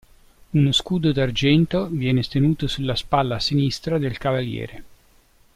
[0.59, 4.83] Uno scudo d'argento viene tenuto sulla spalla sinistra del cavaliere.